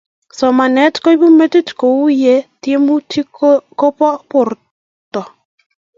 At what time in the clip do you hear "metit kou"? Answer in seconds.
1.37-2.01